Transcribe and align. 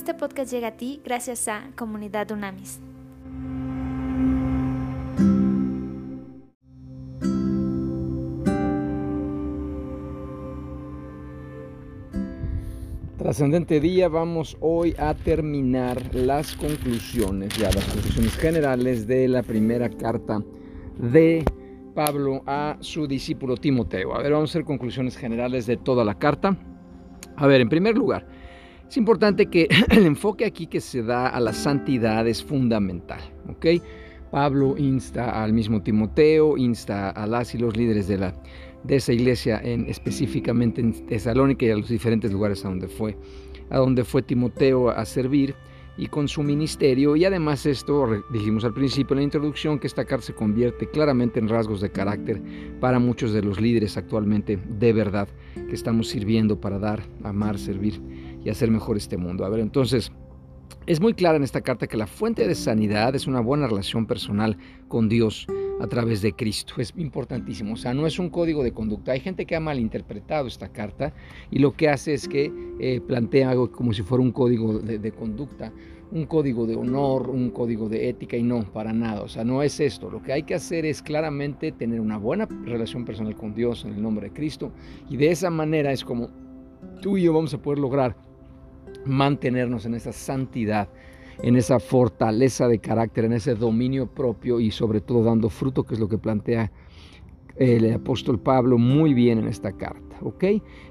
Este 0.00 0.14
podcast 0.14 0.50
llega 0.50 0.68
a 0.68 0.76
ti 0.78 1.02
gracias 1.04 1.46
a 1.46 1.72
Comunidad 1.76 2.30
Unamis. 2.30 2.80
Trascendente 13.18 13.78
día, 13.78 14.08
vamos 14.08 14.56
hoy 14.60 14.94
a 14.98 15.12
terminar 15.12 16.02
las 16.14 16.56
conclusiones, 16.56 17.54
ya 17.58 17.70
las 17.70 17.84
conclusiones 17.84 18.34
generales 18.38 19.06
de 19.06 19.28
la 19.28 19.42
primera 19.42 19.90
carta 19.90 20.42
de 20.96 21.44
Pablo 21.94 22.42
a 22.46 22.78
su 22.80 23.06
discípulo 23.06 23.58
Timoteo. 23.58 24.14
A 24.14 24.22
ver, 24.22 24.32
vamos 24.32 24.48
a 24.48 24.52
hacer 24.52 24.64
conclusiones 24.64 25.18
generales 25.18 25.66
de 25.66 25.76
toda 25.76 26.06
la 26.06 26.14
carta. 26.14 26.56
A 27.36 27.46
ver, 27.46 27.60
en 27.60 27.68
primer 27.68 27.98
lugar, 27.98 28.39
es 28.90 28.96
importante 28.96 29.46
que 29.46 29.68
el 29.90 30.04
enfoque 30.04 30.44
aquí 30.44 30.66
que 30.66 30.80
se 30.80 31.02
da 31.02 31.28
a 31.28 31.38
la 31.38 31.52
santidad 31.52 32.26
es 32.26 32.42
fundamental, 32.42 33.20
¿ok? 33.48 33.66
Pablo 34.32 34.76
insta 34.76 35.42
al 35.42 35.52
mismo 35.52 35.80
Timoteo, 35.82 36.56
insta 36.56 37.10
a 37.10 37.26
las 37.26 37.54
y 37.54 37.58
los 37.58 37.76
líderes 37.76 38.08
de, 38.08 38.18
la, 38.18 38.34
de 38.82 38.96
esa 38.96 39.12
iglesia, 39.12 39.60
en, 39.62 39.86
específicamente 39.86 40.80
en 40.80 41.06
Tesalónica 41.06 41.66
y 41.66 41.70
a 41.70 41.76
los 41.76 41.88
diferentes 41.88 42.32
lugares 42.32 42.64
a 42.64 42.68
donde 42.68 42.88
fue, 42.88 43.16
a 43.70 43.78
donde 43.78 44.04
fue 44.04 44.22
Timoteo 44.22 44.90
a 44.90 45.04
servir 45.04 45.54
y 45.96 46.06
con 46.06 46.26
su 46.26 46.42
ministerio. 46.42 47.14
Y 47.14 47.24
además 47.24 47.66
esto, 47.66 48.24
dijimos 48.32 48.64
al 48.64 48.74
principio 48.74 49.14
en 49.14 49.18
la 49.18 49.24
introducción, 49.24 49.78
que 49.78 49.86
esta 49.86 50.04
carta 50.04 50.26
se 50.26 50.34
convierte 50.34 50.88
claramente 50.88 51.38
en 51.38 51.48
rasgos 51.48 51.80
de 51.80 51.90
carácter 51.90 52.42
para 52.80 52.98
muchos 52.98 53.32
de 53.32 53.42
los 53.42 53.60
líderes 53.60 53.96
actualmente 53.96 54.58
de 54.78 54.92
verdad 54.92 55.28
que 55.54 55.74
estamos 55.74 56.08
sirviendo 56.08 56.60
para 56.60 56.78
dar, 56.78 57.02
amar, 57.22 57.58
servir 57.58 58.00
y 58.44 58.50
hacer 58.50 58.70
mejor 58.70 58.96
este 58.96 59.16
mundo. 59.16 59.44
A 59.44 59.48
ver, 59.48 59.60
entonces, 59.60 60.12
es 60.86 61.00
muy 61.00 61.14
clara 61.14 61.36
en 61.36 61.44
esta 61.44 61.60
carta 61.60 61.86
que 61.86 61.96
la 61.96 62.06
fuente 62.06 62.48
de 62.48 62.54
sanidad 62.54 63.14
es 63.14 63.26
una 63.26 63.40
buena 63.40 63.66
relación 63.66 64.06
personal 64.06 64.56
con 64.88 65.08
Dios 65.08 65.46
a 65.80 65.86
través 65.86 66.22
de 66.22 66.32
Cristo. 66.32 66.74
Es 66.78 66.92
importantísimo. 66.96 67.74
O 67.74 67.76
sea, 67.76 67.94
no 67.94 68.06
es 68.06 68.18
un 68.18 68.30
código 68.30 68.62
de 68.62 68.72
conducta. 68.72 69.12
Hay 69.12 69.20
gente 69.20 69.46
que 69.46 69.56
ha 69.56 69.60
malinterpretado 69.60 70.46
esta 70.46 70.68
carta 70.68 71.12
y 71.50 71.58
lo 71.58 71.72
que 71.72 71.88
hace 71.88 72.14
es 72.14 72.28
que 72.28 72.52
eh, 72.80 73.00
plantea 73.00 73.50
algo 73.50 73.70
como 73.70 73.92
si 73.92 74.02
fuera 74.02 74.22
un 74.22 74.32
código 74.32 74.78
de, 74.78 74.98
de, 74.98 75.12
conducta, 75.12 75.72
un 76.12 76.26
código 76.26 76.66
de 76.66 76.76
honor, 76.76 77.30
un 77.30 77.50
código 77.50 77.88
de 77.88 78.08
ética 78.08 78.36
y 78.36 78.42
no, 78.42 78.62
para 78.72 78.92
nada. 78.92 79.22
O 79.22 79.28
sea, 79.28 79.44
no 79.44 79.62
es 79.62 79.80
esto. 79.80 80.10
Lo 80.10 80.22
que 80.22 80.32
hay 80.32 80.42
que 80.44 80.54
hacer 80.54 80.86
es 80.86 81.02
claramente 81.02 81.72
tener 81.72 82.00
una 82.00 82.16
buena 82.16 82.46
relación 82.64 83.04
personal 83.04 83.36
con 83.36 83.54
Dios 83.54 83.84
en 83.84 83.94
el 83.94 84.02
nombre 84.02 84.28
de 84.28 84.32
Cristo 84.34 84.72
y 85.08 85.16
de 85.16 85.30
esa 85.30 85.50
manera 85.50 85.92
es 85.92 86.04
como 86.04 86.30
tú 87.00 87.16
y 87.16 87.22
yo 87.22 87.32
vamos 87.32 87.54
a 87.54 87.62
poder 87.62 87.78
lograr 87.78 88.29
mantenernos 89.04 89.86
en 89.86 89.94
esa 89.94 90.12
santidad 90.12 90.88
en 91.42 91.56
esa 91.56 91.80
fortaleza 91.80 92.68
de 92.68 92.78
carácter, 92.78 93.24
en 93.24 93.32
ese 93.32 93.54
dominio 93.54 94.06
propio 94.06 94.60
y 94.60 94.70
sobre 94.70 95.00
todo 95.00 95.24
dando 95.24 95.48
fruto, 95.48 95.84
que 95.84 95.94
es 95.94 96.00
lo 96.00 96.08
que 96.08 96.18
plantea 96.18 96.70
el 97.56 97.92
apóstol 97.92 98.38
Pablo 98.38 98.78
muy 98.78 99.14
bien 99.14 99.38
en 99.38 99.46
esta 99.46 99.72
carta. 99.72 100.16
¿ok? 100.22 100.44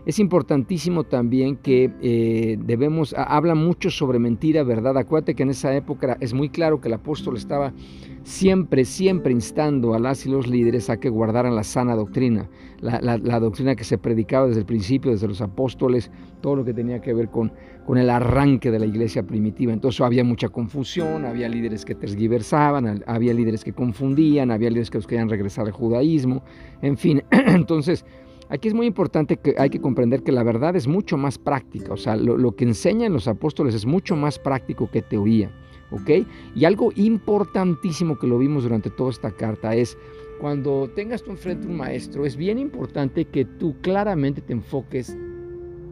Es 0.06 0.20
importantísimo 0.20 1.04
también 1.04 1.56
que 1.56 1.92
eh, 2.02 2.58
debemos, 2.64 3.14
habla 3.18 3.56
mucho 3.56 3.90
sobre 3.90 4.20
mentira, 4.20 4.64
verdad. 4.64 4.98
Acuérdate 4.98 5.36
que 5.36 5.44
en 5.44 5.50
esa 5.50 5.76
época 5.76 6.18
es 6.20 6.34
muy 6.34 6.50
claro 6.50 6.82
que 6.82 6.88
el 6.88 6.96
apóstol 6.96 7.38
estaba 7.38 7.74
siempre, 8.24 8.86
siempre 8.86 9.32
instando 9.32 9.94
a 9.94 10.00
las 10.00 10.26
y 10.26 10.30
los 10.30 10.48
líderes 10.48 10.90
a 10.90 10.98
que 11.00 11.10
guardaran 11.10 11.56
la 11.56 11.64
sana 11.64 11.96
doctrina, 11.96 12.50
la, 12.82 13.40
doctrina 13.40 13.76
que 13.76 13.84
se 13.84 13.98
predicaba 13.98 14.48
desde 14.48 14.62
el 14.62 14.66
principio, 14.66 15.12
desde 15.12 15.28
los 15.28 15.42
apóstoles, 15.42 16.12
todo 16.42 16.58
lo 16.58 16.66
que 16.66 16.74
tenía 16.74 17.02
que 17.02 17.14
ver 17.14 17.30
con, 17.30 17.52
el 17.96 18.10
arranque 18.10 18.70
de 18.70 18.78
la 18.78 18.86
iglesia 18.86 19.24
primitiva. 19.24 19.74
Entonces 19.74 20.00
había 20.02 20.24
mucha 20.24 20.50
confusión, 20.50 21.26
había 21.26 21.50
líderes 21.50 21.86
que 21.86 21.96
tergiversaban, 21.96 23.04
había 23.08 23.34
líderes 23.34 23.64
que 23.64 23.74
confundían, 23.74 24.52
había 24.52 24.70
líderes 24.70 24.92
que 24.92 25.00
querían 25.00 25.30
regresar 25.30 25.66
al 25.66 25.72
judaísmo, 25.72 26.44
en 26.84 26.98
fin, 26.98 27.24
entonces 27.32 28.06
Aquí 28.50 28.68
es 28.68 28.74
muy 28.74 28.88
importante 28.88 29.38
que 29.38 29.54
hay 29.60 29.70
que 29.70 29.80
comprender 29.80 30.24
que 30.24 30.32
la 30.32 30.42
verdad 30.42 30.76
es 30.76 30.88
mucho 30.88 31.18
más 31.18 31.38
práctica, 31.38 31.94
o 31.94 31.98
sea, 31.98 32.16
lo, 32.16 32.56
que 32.56 32.64
enseñan 32.64 33.14
los 33.14 33.28
apóstoles 33.28 33.76
es 33.76 33.86
mucho 33.86 34.16
más 34.16 34.40
práctico 34.40 34.90
que 34.90 35.04
teoría, 35.04 35.52
¿ok? 35.92 36.26
Y 36.56 36.66
algo 36.66 36.92
importantísimo 36.96 38.18
que 38.18 38.28
lo 38.28 38.38
vimos 38.38 38.64
durante 38.64 38.90
toda 38.90 39.12
esta 39.12 39.32
carta 39.32 39.76
es 39.76 39.98
cuando 40.40 40.90
tengas 40.96 41.24
tú 41.24 41.32
enfrente 41.32 41.68
un 41.68 41.78
maestro, 41.78 42.26
es 42.26 42.36
bien 42.36 42.60
importante 42.60 43.26
que 43.26 43.46
tú 43.46 43.76
claramente 43.82 44.42
te 44.42 44.54
enfoques 44.54 45.18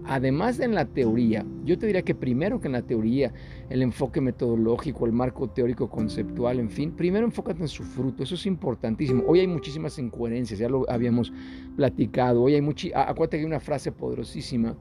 además 0.08 0.58
de 0.58 0.66
en 0.66 0.76
la 0.76 0.86
teoría, 0.86 1.46
yo 1.64 1.78
te 1.78 1.86
diría 1.86 2.02
que 2.02 2.16
primero 2.16 2.60
que 2.60 2.68
en 2.68 2.74
la 2.74 2.82
teoría, 2.82 3.34
el 3.70 3.82
enfoque 3.82 4.22
metodológico, 4.22 5.06
el 5.06 5.12
marco 5.12 5.50
teórico 5.50 5.90
conceptual, 5.90 6.60
en 6.60 6.70
fin, 6.70 6.92
primero 6.92 7.26
enfócate 7.26 7.62
en 7.62 7.68
su 7.68 7.84
fruto, 7.84 8.24
eso 8.24 8.36
es 8.36 8.46
importantísimo. 8.46 9.24
Hoy 9.28 9.42
hay 9.42 9.48
muchísimas 9.48 9.98
incoherencias, 10.00 10.60
ya 10.60 10.70
lo 10.70 10.90
habíamos 10.90 11.32
platicado, 11.76 12.44
hoy 12.44 12.56
hay 12.56 12.62
mucha, 12.62 12.88
acuérdate 13.10 13.38
que 13.38 13.42
hay 13.42 13.46
una 13.46 13.60
frase 13.60 13.92
poderosísima 13.92 14.76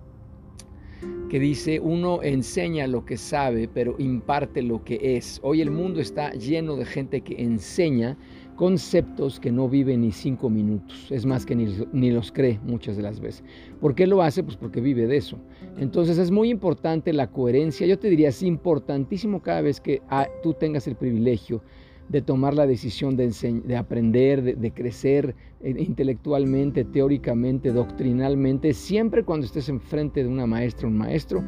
que 1.29 1.41
dice, 1.41 1.81
uno 1.81 2.23
enseña 2.23 2.87
lo 2.87 3.05
que 3.05 3.17
sabe, 3.17 3.69
pero 3.69 3.97
imparte 3.99 4.63
lo 4.63 4.85
que 4.85 5.17
es. 5.17 5.41
Hoy 5.43 5.61
el 5.61 5.71
mundo 5.71 6.01
está 6.01 6.33
lleno 6.33 6.77
de 6.77 6.85
gente 6.85 7.21
que 7.21 7.43
enseña, 7.43 8.17
conceptos 8.55 9.39
que 9.39 9.53
no 9.53 9.69
vive 9.69 9.97
ni 9.97 10.13
cinco 10.13 10.49
minutos, 10.49 11.09
es 11.11 11.27
más 11.27 11.45
que 11.45 11.55
ni, 11.55 12.11
los 12.11 12.33
cree 12.33 12.59
muchas 12.65 12.97
de 12.97 13.03
las 13.03 13.21
veces. 13.21 13.45
¿Por 13.81 13.95
qué 13.95 14.07
lo 14.07 14.23
hace? 14.23 14.43
Pues 14.43 14.57
porque 14.57 14.81
vive 14.81 15.07
de 15.07 15.17
eso. 15.17 15.39
Entonces 15.79 16.17
es 16.19 16.31
muy 16.31 16.49
importante 16.49 17.13
la 17.13 17.31
coherencia, 17.31 17.87
yo 17.87 17.99
te 17.99 18.09
diría, 18.09 18.29
es 18.29 18.43
importantísimo 18.43 19.43
cada 19.43 19.61
vez 19.61 19.81
que 19.81 20.01
ah, 20.09 20.27
tú 20.43 20.55
tengas 20.55 20.87
el 20.87 20.97
privilegio 20.97 21.63
de 22.09 22.23
tomar 22.23 22.55
la 22.55 22.67
decisión 22.67 23.17
de, 23.17 23.29
de 23.65 23.77
aprender, 23.77 24.43
de, 24.57 24.71
crecer 24.71 25.35
eh, 25.61 25.75
intelectualmente, 25.79 26.85
teóricamente, 26.85 27.73
doctrinalmente, 27.73 28.73
siempre 28.75 29.25
cuando 29.25 29.47
estés 29.47 29.69
enfrente 29.69 30.23
de 30.23 30.29
una 30.29 30.47
maestra 30.47 30.87
o 30.87 30.91
un 30.91 30.99
maestro, 30.99 31.43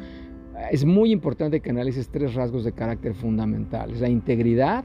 es 0.73 0.85
muy 0.85 1.13
importante 1.13 1.61
que 1.61 1.71
analices 1.71 2.09
tres 2.09 2.35
rasgos 2.35 2.65
de 2.65 2.73
carácter 2.73 3.15
fundamentales, 3.15 4.01
la 4.01 4.09
integridad, 4.09 4.85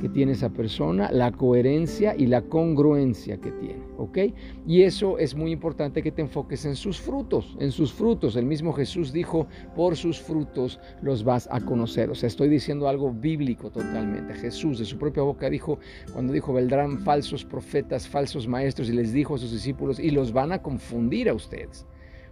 que 0.00 0.08
tiene 0.08 0.32
esa 0.32 0.50
persona, 0.50 1.10
la 1.10 1.32
coherencia 1.32 2.14
y 2.16 2.26
la 2.26 2.42
congruencia 2.42 3.38
que 3.38 3.50
tiene, 3.52 3.82
¿ok? 3.96 4.18
Y 4.66 4.82
eso 4.82 5.18
es 5.18 5.34
muy 5.34 5.52
importante 5.52 6.02
que 6.02 6.12
te 6.12 6.22
enfoques 6.22 6.64
en 6.66 6.76
sus 6.76 7.00
frutos, 7.00 7.56
en 7.60 7.72
sus 7.72 7.92
frutos. 7.92 8.36
El 8.36 8.46
mismo 8.46 8.72
Jesús 8.72 9.12
dijo, 9.12 9.46
por 9.74 9.96
sus 9.96 10.20
frutos 10.20 10.78
los 11.02 11.24
vas 11.24 11.48
a 11.50 11.60
conocer. 11.60 12.10
O 12.10 12.14
sea, 12.14 12.26
estoy 12.26 12.48
diciendo 12.48 12.88
algo 12.88 13.12
bíblico 13.12 13.70
totalmente. 13.70 14.34
Jesús 14.34 14.78
de 14.78 14.84
su 14.84 14.98
propia 14.98 15.22
boca 15.22 15.48
dijo, 15.48 15.78
cuando 16.12 16.32
dijo, 16.32 16.52
vendrán 16.52 16.98
falsos 16.98 17.44
profetas, 17.44 18.06
falsos 18.06 18.46
maestros, 18.46 18.88
y 18.90 18.92
les 18.92 19.12
dijo 19.12 19.34
a 19.34 19.38
sus 19.38 19.52
discípulos, 19.52 19.98
y 19.98 20.10
los 20.10 20.32
van 20.32 20.52
a 20.52 20.62
confundir 20.62 21.28
a 21.28 21.34
ustedes. 21.34 21.86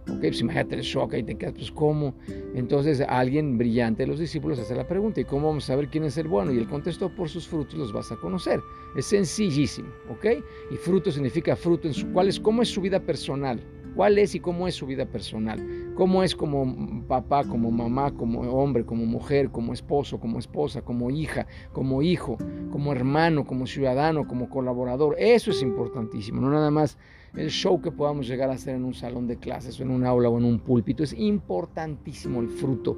Ok, 0.07 0.19
pues 0.19 0.41
imagínate 0.41 0.75
el 0.75 0.81
shock, 0.81 1.13
ahí 1.13 1.23
te 1.23 1.35
quedas, 1.35 1.55
pues 1.55 1.71
¿cómo? 1.71 2.15
Entonces 2.53 3.01
alguien 3.01 3.57
brillante 3.57 4.03
de 4.03 4.07
los 4.07 4.19
discípulos 4.19 4.59
hace 4.59 4.75
la 4.75 4.87
pregunta, 4.87 5.19
¿y 5.19 5.25
cómo 5.25 5.47
vamos 5.47 5.63
a 5.65 5.67
saber 5.67 5.89
quién 5.89 6.03
es 6.03 6.17
el 6.17 6.27
bueno? 6.27 6.51
Y 6.51 6.57
él 6.59 6.67
contestó, 6.67 7.09
por 7.09 7.27
sus 7.27 7.47
frutos 7.47 7.73
los 7.75 7.91
vas 7.91 8.11
a 8.11 8.15
conocer. 8.17 8.59
Es 8.95 9.07
sencillísimo, 9.07 9.89
¿ok? 10.09 10.43
Y 10.71 10.75
fruto 10.75 11.11
significa 11.11 11.55
fruto 11.55 11.87
en 11.87 11.93
su, 11.93 12.07
¿cuál 12.11 12.27
es, 12.27 12.39
¿cómo 12.39 12.61
es 12.61 12.69
su 12.69 12.81
vida 12.81 12.99
personal? 12.99 13.59
¿Cuál 13.95 14.17
es 14.17 14.35
y 14.35 14.39
cómo 14.41 14.67
es 14.67 14.75
su 14.75 14.85
vida 14.85 15.05
personal? 15.05 15.93
¿Cómo 15.95 16.21
es 16.21 16.35
como 16.35 17.03
papá, 17.07 17.45
como 17.45 17.71
mamá, 17.71 18.11
como 18.11 18.41
hombre, 18.41 18.85
como 18.85 19.05
mujer, 19.05 19.49
como 19.51 19.71
esposo, 19.71 20.19
como 20.19 20.37
esposa, 20.37 20.81
como 20.81 21.09
hija, 21.11 21.47
como 21.71 22.01
hijo, 22.01 22.37
como 22.71 22.91
hermano, 22.91 23.45
como 23.45 23.65
ciudadano, 23.65 24.27
como 24.27 24.49
colaborador? 24.49 25.15
Eso 25.17 25.51
es 25.51 25.61
importantísimo, 25.61 26.41
no 26.41 26.49
nada 26.49 26.71
más 26.71 26.97
el 27.37 27.49
show 27.49 27.81
que 27.81 27.91
podamos 27.91 28.27
llegar 28.27 28.49
a 28.49 28.53
hacer 28.53 28.75
en 28.75 28.83
un 28.83 28.93
salón 28.93 29.27
de 29.27 29.37
clases 29.37 29.79
o 29.79 29.83
en 29.83 29.91
un 29.91 30.05
aula 30.05 30.29
o 30.29 30.37
en 30.37 30.45
un 30.45 30.59
púlpito. 30.59 31.03
Es 31.03 31.13
importantísimo 31.13 32.41
el 32.41 32.49
fruto, 32.49 32.97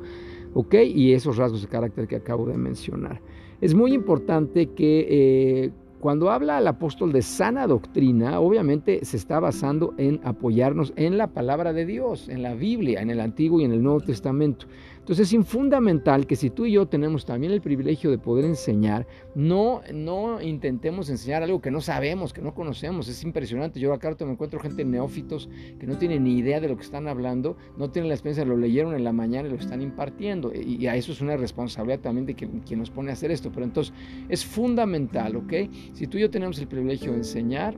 ¿ok? 0.53 0.75
Y 0.83 1.13
esos 1.13 1.37
rasgos 1.37 1.61
de 1.61 1.67
carácter 1.67 2.07
que 2.07 2.15
acabo 2.15 2.45
de 2.47 2.57
mencionar. 2.57 3.21
Es 3.61 3.73
muy 3.73 3.93
importante 3.93 4.67
que 4.73 5.07
eh, 5.09 5.71
cuando 5.99 6.29
habla 6.29 6.59
el 6.59 6.67
apóstol 6.67 7.11
de 7.11 7.23
sana 7.23 7.65
doctrina, 7.65 8.39
obviamente 8.39 9.03
se 9.03 9.17
está 9.17 9.39
basando 9.39 9.95
en 9.97 10.19
apoyarnos 10.23 10.93
en 10.95 11.17
la 11.17 11.27
palabra 11.27 11.73
de 11.73 11.85
Dios, 11.85 12.29
en 12.29 12.43
la 12.43 12.53
Biblia, 12.53 13.01
en 13.01 13.09
el 13.09 13.19
Antiguo 13.19 13.59
y 13.59 13.63
en 13.63 13.71
el 13.71 13.81
Nuevo 13.81 14.01
Testamento. 14.01 14.67
Entonces 15.07 15.31
es 15.31 15.47
fundamental 15.47 16.27
que 16.27 16.35
si 16.35 16.49
tú 16.49 16.65
y 16.65 16.73
yo 16.73 16.85
tenemos 16.85 17.25
también 17.25 17.53
el 17.53 17.61
privilegio 17.61 18.11
de 18.11 18.17
poder 18.17 18.43
enseñar, 18.43 19.07
no, 19.35 19.81
no 19.93 20.41
intentemos 20.41 21.09
enseñar 21.09 21.43
algo 21.43 21.61
que 21.61 21.71
no 21.71 21.79
sabemos, 21.79 22.33
que 22.33 22.41
no 22.41 22.53
conocemos. 22.53 23.07
Es 23.07 23.23
impresionante. 23.23 23.79
Yo 23.79 23.93
acá 23.93 24.13
me 24.19 24.31
encuentro 24.31 24.59
gente 24.59 24.83
neófitos 24.83 25.47
que 25.79 25.87
no 25.87 25.97
tienen 25.97 26.25
ni 26.25 26.37
idea 26.37 26.59
de 26.59 26.67
lo 26.67 26.75
que 26.75 26.83
están 26.83 27.07
hablando, 27.07 27.55
no 27.77 27.89
tienen 27.89 28.09
la 28.09 28.15
experiencia, 28.15 28.43
lo 28.43 28.57
leyeron 28.57 28.95
en 28.95 29.05
la 29.05 29.13
mañana 29.13 29.47
y 29.47 29.51
lo 29.51 29.57
están 29.57 29.81
impartiendo. 29.81 30.51
Y, 30.53 30.85
a 30.87 30.97
eso 30.97 31.13
es 31.13 31.21
una 31.21 31.37
responsabilidad 31.37 32.01
también 32.01 32.25
de 32.25 32.35
quien 32.35 32.77
nos 32.77 32.89
pone 32.89 33.09
a 33.09 33.13
hacer 33.13 33.31
esto. 33.31 33.49
Pero 33.49 33.63
entonces 33.63 33.93
es 34.27 34.45
fundamental, 34.45 35.37
¿ok? 35.37 35.53
Si 35.93 36.07
tú 36.07 36.17
y 36.17 36.21
yo 36.21 36.29
tenemos 36.29 36.59
el 36.59 36.67
privilegio 36.67 37.13
de 37.13 37.19
enseñar, 37.19 37.77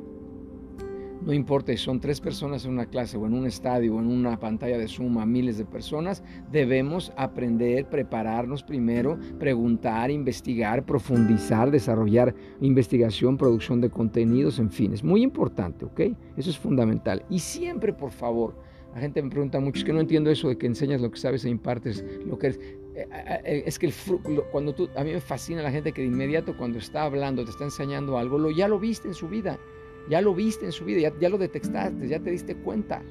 No 1.21 1.33
importa 1.33 1.73
si 1.73 1.77
son 1.77 1.99
tres 1.99 2.21
personas 2.21 2.63
en 2.65 2.71
una 2.71 2.85
clase 2.85 3.17
o 3.17 3.25
en 3.25 3.33
un 3.33 3.45
estadio 3.45 3.95
o 3.95 3.99
en 3.99 4.07
una 4.07 4.39
pantalla 4.39 4.77
de 4.77 4.87
Zoom 4.87 5.17
a 5.17 5.25
miles 5.25 5.57
de 5.57 5.65
personas, 5.65 6.23
debemos 6.51 7.11
aprender, 7.17 7.89
prepararnos 7.89 8.63
primero, 8.63 9.19
preguntar, 9.37 10.11
investigar, 10.11 10.85
profundizar, 10.85 11.71
desarrollar 11.71 12.33
investigación, 12.61 13.37
producción 13.37 13.81
de 13.81 13.89
contenidos, 13.89 14.59
en 14.59 14.71
fin, 14.71 14.93
es 14.93 15.03
muy 15.03 15.21
importante, 15.21 15.85
¿ok? 15.85 15.99
Eso 16.37 16.49
es 16.49 16.57
fundamental. 16.57 17.25
Y 17.29 17.39
siempre, 17.39 17.91
por 17.91 18.11
favor, 18.11 18.55
la 18.93 19.01
gente 19.01 19.21
me 19.21 19.29
pregunta 19.29 19.59
mucho, 19.59 19.79
es 19.79 19.85
que 19.85 19.93
no 19.93 19.99
entiendo 19.99 20.31
eso 20.31 20.47
de 20.47 20.57
que 20.57 20.67
enseñas 20.67 21.01
lo 21.01 21.11
que 21.11 21.19
sabes 21.19 21.43
e 21.45 21.49
impartes 21.49 22.03
lo 22.25 22.37
que 22.37 22.47
eres. 22.47 22.59
Eh, 22.59 23.07
eh, 23.11 23.41
eh, 23.45 23.63
es 23.65 23.77
que 23.77 23.87
el, 23.87 23.93
cuando 24.51 24.73
tú, 24.73 24.89
a 24.95 25.03
mí 25.03 25.11
me 25.11 25.21
fascina 25.21 25.61
la 25.61 25.71
gente 25.71 25.91
que 25.91 26.01
de 26.01 26.07
inmediato 26.07 26.57
cuando 26.57 26.79
está 26.79 27.03
hablando, 27.03 27.43
te 27.43 27.51
está 27.51 27.65
enseñando 27.65 28.17
algo, 28.17 28.37
lo 28.37 28.51
ya 28.51 28.67
lo 28.67 28.79
viste 28.79 29.07
en 29.07 29.13
su 29.13 29.27
vida. 29.27 29.59
Ya 30.09 30.21
lo 30.21 30.33
viste 30.33 30.65
en 30.65 30.71
su 30.71 30.85
vida, 30.85 31.11
ya, 31.19 31.29
lo 31.29 31.37
detectaste, 31.37 32.07
ya 32.07 32.19
te 32.19 32.31
diste 32.31 32.55
cuenta. 32.55 33.03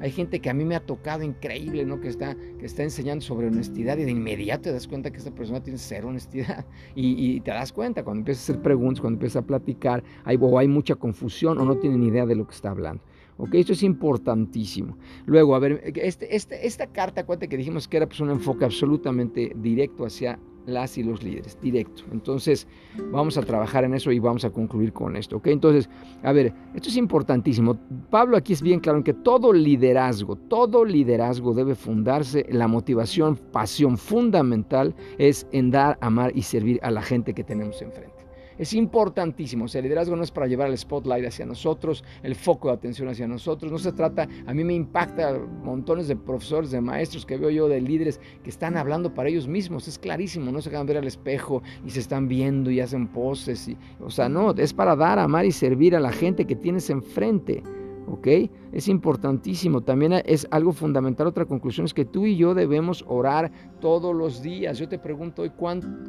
Hay 0.00 0.10
gente 0.10 0.40
que 0.40 0.50
a 0.50 0.54
mí 0.54 0.64
me 0.64 0.74
ha 0.74 0.80
tocado 0.80 1.22
increíble, 1.22 1.84
¿no? 1.86 2.00
Que 2.00 2.08
está, 2.08 2.36
que 2.58 2.66
está 2.66 2.82
enseñando 2.82 3.24
sobre 3.24 3.46
honestidad 3.46 3.96
y 3.98 4.04
de 4.04 4.10
inmediato 4.10 4.62
te 4.62 4.72
das 4.72 4.88
cuenta 4.88 5.10
que 5.12 5.18
esta 5.18 5.30
persona 5.30 5.62
tiene 5.62 5.78
cero 5.78 6.08
honestidad. 6.08 6.66
Y, 6.94 7.40
te 7.40 7.52
das 7.52 7.72
cuenta 7.72 8.02
cuando 8.04 8.20
empiezas 8.20 8.48
a 8.48 8.52
hacer 8.52 8.62
preguntas, 8.62 9.00
cuando 9.00 9.16
empiezas 9.16 9.42
a 9.42 9.46
platicar, 9.46 10.02
hay, 10.24 10.36
o 10.40 10.58
hay 10.58 10.68
mucha 10.68 10.96
confusión 10.96 11.58
o 11.58 11.64
no 11.64 11.76
tiene 11.76 11.96
ni 11.96 12.08
idea 12.08 12.26
de 12.26 12.34
lo 12.34 12.46
que 12.46 12.54
está 12.54 12.70
hablando. 12.70 13.02
¿Ok? 13.38 13.54
Esto 13.54 13.72
es 13.72 13.82
importantísimo. 13.82 14.98
Luego, 15.24 15.54
a 15.54 15.58
ver, 15.58 15.80
este, 15.96 16.34
este, 16.36 16.66
esta 16.66 16.88
carta, 16.88 17.22
acuérdate 17.22 17.48
que 17.48 17.56
dijimos 17.56 17.88
que 17.88 17.96
era 17.96 18.06
pues, 18.06 18.20
un 18.20 18.30
enfoque 18.30 18.64
absolutamente 18.64 19.52
directo 19.56 20.04
hacia 20.04 20.38
las 20.66 20.96
y 20.98 21.02
los 21.02 21.22
líderes, 21.22 21.58
directo. 21.60 22.04
Entonces, 22.12 22.66
vamos 23.10 23.36
a 23.36 23.42
trabajar 23.42 23.84
en 23.84 23.94
eso 23.94 24.12
y 24.12 24.18
vamos 24.18 24.44
a 24.44 24.50
concluir 24.50 24.92
con 24.92 25.16
esto, 25.16 25.36
¿ok? 25.36 25.48
Entonces, 25.48 25.88
a 26.22 26.32
ver, 26.32 26.52
esto 26.74 26.88
es 26.88 26.96
importantísimo. 26.96 27.78
Pablo 28.10 28.36
aquí 28.36 28.52
es 28.52 28.62
bien 28.62 28.80
claro 28.80 28.98
en 28.98 29.04
que 29.04 29.14
todo 29.14 29.52
liderazgo, 29.52 30.36
todo 30.36 30.84
liderazgo 30.84 31.54
debe 31.54 31.74
fundarse, 31.74 32.46
la 32.50 32.68
motivación, 32.68 33.36
pasión 33.36 33.98
fundamental 33.98 34.94
es 35.18 35.46
en 35.52 35.70
dar, 35.70 35.98
amar 36.00 36.32
y 36.34 36.42
servir 36.42 36.78
a 36.82 36.90
la 36.90 37.02
gente 37.02 37.34
que 37.34 37.44
tenemos 37.44 37.80
enfrente. 37.82 38.11
Es 38.58 38.72
importantísimo. 38.74 39.64
O 39.64 39.68
sea, 39.68 39.80
el 39.80 39.84
liderazgo 39.84 40.16
no 40.16 40.22
es 40.22 40.30
para 40.30 40.46
llevar 40.46 40.68
el 40.68 40.76
spotlight 40.76 41.26
hacia 41.26 41.46
nosotros, 41.46 42.04
el 42.22 42.34
foco 42.34 42.68
de 42.68 42.74
atención 42.74 43.08
hacia 43.08 43.26
nosotros. 43.26 43.72
No 43.72 43.78
se 43.78 43.92
trata, 43.92 44.28
a 44.46 44.54
mí 44.54 44.64
me 44.64 44.74
impacta 44.74 45.38
montones 45.62 46.08
de 46.08 46.16
profesores, 46.16 46.70
de 46.70 46.80
maestros 46.80 47.24
que 47.24 47.36
veo 47.36 47.50
yo, 47.50 47.68
de 47.68 47.80
líderes 47.80 48.20
que 48.42 48.50
están 48.50 48.76
hablando 48.76 49.14
para 49.14 49.28
ellos 49.28 49.48
mismos. 49.48 49.88
Es 49.88 49.98
clarísimo, 49.98 50.50
no 50.50 50.60
se 50.60 50.70
van 50.70 50.86
ver 50.86 50.98
al 50.98 51.06
espejo 51.06 51.62
y 51.84 51.90
se 51.90 52.00
están 52.00 52.28
viendo 52.28 52.70
y 52.70 52.80
hacen 52.80 53.08
poses. 53.08 53.70
O 54.00 54.10
sea, 54.10 54.28
no, 54.28 54.52
es 54.52 54.72
para 54.72 54.96
dar, 54.96 55.18
amar 55.18 55.44
y 55.44 55.52
servir 55.52 55.96
a 55.96 56.00
la 56.00 56.12
gente 56.12 56.44
que 56.44 56.56
tienes 56.56 56.90
enfrente. 56.90 57.62
¿ok? 58.08 58.26
Es 58.72 58.88
importantísimo. 58.88 59.80
También 59.80 60.12
es 60.24 60.46
algo 60.50 60.72
fundamental. 60.72 61.26
Otra 61.26 61.44
conclusión 61.44 61.86
es 61.86 61.94
que 61.94 62.04
tú 62.04 62.26
y 62.26 62.36
yo 62.36 62.54
debemos 62.54 63.04
orar 63.08 63.50
todos 63.80 64.14
los 64.14 64.42
días. 64.42 64.78
Yo 64.78 64.88
te 64.88 64.98
pregunto 64.98 65.42
hoy, 65.42 65.52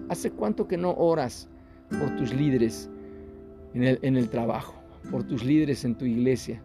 ¿hace 0.10 0.31
cuánto 0.31 0.68
que 0.68 0.78
no 0.78 0.94
oras? 0.94 1.50
Por 2.00 2.16
tus 2.16 2.34
líderes 2.34 2.90
en 3.74 4.18
el, 4.18 4.30
trabajo, 4.30 4.75
por 5.10 5.24
tus 5.24 5.44
líderes 5.44 5.84
en 5.86 5.95
tu 5.95 6.06
iglesia, 6.06 6.63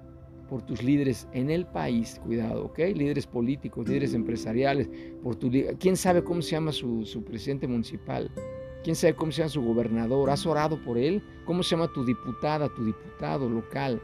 por 0.49 0.63
tus 0.63 0.83
líderes 0.83 1.27
en 1.33 1.51
el 1.51 1.67
país, 1.67 2.21
cuidado, 2.25 2.67
¿ok? 2.67 2.79
Líderes 2.95 3.27
políticos, 3.27 3.89
líderes 3.89 4.15
empresariales, 4.15 4.89
por 5.23 5.37
tu 5.37 5.51
¿Quién 5.79 5.97
sabe 5.97 6.23
cómo 6.23 6.43
se 6.43 6.53
llama 6.53 6.73
su, 6.73 7.05
su, 7.05 7.23
presidente 7.25 7.67
municipal? 7.67 8.31
¿Quién 8.85 8.97
sabe 8.97 9.15
cómo 9.15 9.33
se 9.33 9.39
llama 9.39 9.51
su 9.51 9.63
gobernador? 9.63 10.31
¿Has 10.31 10.47
orado 10.47 10.83
por 10.83 10.99
él? 10.99 11.23
¿Cómo 11.45 11.63
se 11.63 11.71
llama 11.71 11.91
tu 11.93 12.05
diputada, 12.05 12.69
tu 12.69 12.85
diputado 12.85 13.49
local? 13.49 14.01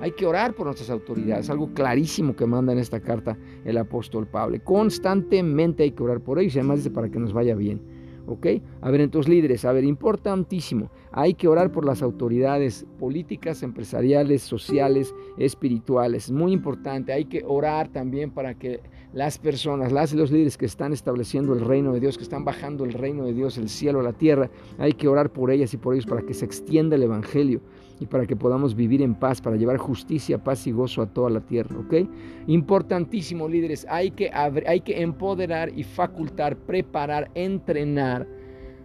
Hay 0.00 0.12
que 0.12 0.26
orar 0.26 0.54
por 0.54 0.66
nuestras 0.66 0.90
autoridades, 0.90 1.50
algo 1.50 1.72
clarísimo 1.74 2.36
que 2.36 2.46
manda 2.46 2.72
en 2.72 2.78
esta 2.78 3.00
carta 3.00 3.36
el 3.64 3.76
apóstol 3.78 4.28
Pablo. 4.28 4.56
Constantemente 4.62 5.82
hay 5.82 5.90
que 5.90 6.02
orar 6.02 6.20
por 6.20 6.38
ellos 6.38 6.54
y 6.54 6.58
además 6.60 6.78
dice 6.78 6.90
para 6.90 7.10
que 7.10 7.18
nos 7.18 7.32
vaya 7.32 7.56
bien. 7.56 7.97
¿Ok? 8.28 8.46
A 8.82 8.90
ver, 8.90 9.00
entonces 9.00 9.30
líderes, 9.30 9.64
a 9.64 9.72
ver, 9.72 9.84
importantísimo, 9.84 10.90
hay 11.12 11.32
que 11.32 11.48
orar 11.48 11.72
por 11.72 11.86
las 11.86 12.02
autoridades 12.02 12.86
políticas, 12.98 13.62
empresariales, 13.62 14.42
sociales, 14.42 15.14
espirituales, 15.38 16.30
muy 16.30 16.52
importante, 16.52 17.12
hay 17.12 17.24
que 17.24 17.42
orar 17.46 17.88
también 17.88 18.30
para 18.30 18.52
que 18.52 18.80
las 19.12 19.38
personas, 19.38 19.92
las 19.92 20.12
los 20.12 20.30
líderes 20.30 20.56
que 20.56 20.66
están 20.66 20.92
estableciendo 20.92 21.54
el 21.54 21.60
reino 21.60 21.92
de 21.92 22.00
Dios, 22.00 22.16
que 22.16 22.22
están 22.22 22.44
bajando 22.44 22.84
el 22.84 22.92
reino 22.92 23.24
de 23.24 23.32
Dios, 23.32 23.56
el 23.58 23.68
cielo 23.68 24.00
a 24.00 24.02
la 24.02 24.12
tierra, 24.12 24.50
hay 24.78 24.92
que 24.92 25.08
orar 25.08 25.30
por 25.30 25.50
ellas 25.50 25.72
y 25.74 25.76
por 25.76 25.94
ellos 25.94 26.06
para 26.06 26.22
que 26.22 26.34
se 26.34 26.44
extienda 26.44 26.96
el 26.96 27.02
Evangelio 27.02 27.60
y 28.00 28.06
para 28.06 28.26
que 28.26 28.36
podamos 28.36 28.74
vivir 28.74 29.02
en 29.02 29.14
paz, 29.14 29.40
para 29.40 29.56
llevar 29.56 29.76
justicia, 29.78 30.42
paz 30.42 30.66
y 30.66 30.72
gozo 30.72 31.02
a 31.02 31.06
toda 31.06 31.30
la 31.30 31.40
tierra, 31.40 31.78
¿ok? 31.78 32.08
Importantísimo, 32.46 33.48
líderes, 33.48 33.86
hay 33.88 34.10
que, 34.10 34.30
hay 34.30 34.80
que 34.80 35.02
empoderar 35.02 35.70
y 35.76 35.82
facultar, 35.84 36.56
preparar, 36.56 37.30
entrenar 37.34 38.26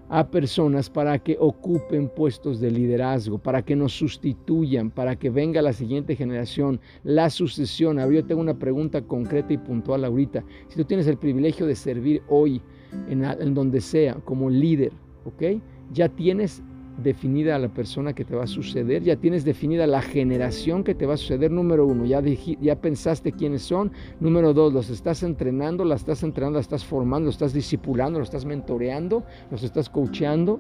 a 0.10 0.28
personas 0.28 0.90
para 0.90 1.18
que 1.20 1.38
ocupen 1.40 2.10
puestos 2.10 2.60
de 2.60 2.72
liderazgo, 2.72 3.38
para 3.38 3.64
que 3.64 3.76
nos 3.76 3.94
sustituyan, 3.94 4.92
para 4.92 5.16
que 5.16 5.30
venga 5.30 5.62
la 5.62 5.74
siguiente 5.74 6.16
generación, 6.16 6.80
la 7.04 7.30
sucesión. 7.30 8.00
Ahora 8.00 8.16
yo 8.16 8.26
tengo 8.26 8.42
una 8.42 8.58
pregunta 8.58 9.02
concreta 9.02 9.54
y 9.54 9.58
puntual 9.58 10.06
ahorita. 10.06 10.44
Si 10.68 10.76
tú 10.76 10.86
tienes 10.86 11.08
el 11.08 11.18
privilegio 11.18 11.66
de 11.66 11.76
servir 11.76 12.22
hoy 12.28 12.62
en, 13.10 13.24
en 13.24 13.54
donde 13.54 13.82
sea 13.82 14.16
como 14.26 14.50
líder, 14.50 14.92
¿ok? 15.26 15.62
Ya 15.92 16.10
tienes 16.10 16.62
definida 16.98 17.58
la 17.58 17.70
persona 17.70 18.14
que 18.14 18.26
te 18.26 18.36
va 18.36 18.44
a 18.44 18.48
suceder, 18.48 19.04
ya 19.04 19.16
tienes 19.16 19.44
definida 19.44 19.88
la 19.88 20.02
generación 20.02 20.84
que 20.84 20.96
te 20.96 21.06
va 21.06 21.16
a 21.16 21.18
suceder, 21.18 21.52
número 21.52 21.86
uno, 21.86 22.06
ya, 22.06 22.22
ya 22.22 22.76
pensaste 22.76 23.32
quiénes 23.32 23.64
son, 23.64 23.92
número 24.20 24.54
dos, 24.54 24.74
los 24.74 24.90
estás 24.90 25.24
entrenando, 25.24 25.86
las 25.86 26.02
estás 26.02 26.24
entrenando, 26.24 26.60
las 26.60 26.66
estás 26.66 26.86
formando, 26.86 27.28
los 27.28 27.36
estás 27.36 27.54
discipulando, 27.54 28.20
los 28.20 28.28
estás 28.28 28.46
mentoreando, 28.46 29.24
los 29.50 29.64
estás 29.64 29.90
coacheando, 29.90 30.60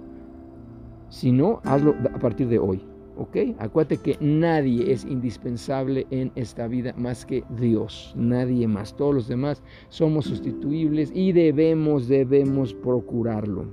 si 1.09 1.31
no, 1.31 1.61
hazlo 1.63 1.95
a 2.13 2.19
partir 2.19 2.47
de 2.47 2.59
hoy. 2.59 2.83
¿Ok? 3.15 3.37
Acuérdate 3.59 3.97
que 3.97 4.17
nadie 4.19 4.91
es 4.91 5.05
indispensable 5.05 6.07
en 6.09 6.31
esta 6.33 6.67
vida 6.67 6.95
más 6.97 7.27
que 7.27 7.43
Dios, 7.59 8.11
nadie 8.17 8.67
más. 8.67 8.95
Todos 8.95 9.13
los 9.13 9.27
demás 9.27 9.61
somos 9.89 10.25
sustituibles 10.25 11.11
y 11.13 11.31
debemos, 11.31 12.07
debemos 12.07 12.73
procurarlo. 12.73 13.65